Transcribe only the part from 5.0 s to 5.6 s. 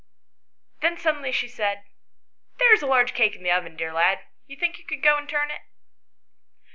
go and turn